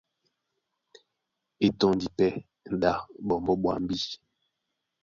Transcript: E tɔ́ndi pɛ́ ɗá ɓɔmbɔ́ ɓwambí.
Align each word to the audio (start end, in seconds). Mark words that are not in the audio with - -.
E 1.65 1.67
tɔ́ndi 1.79 2.07
pɛ́ 2.17 2.29
ɗá 2.81 2.91
ɓɔmbɔ́ 3.25 3.55
ɓwambí. 3.61 3.97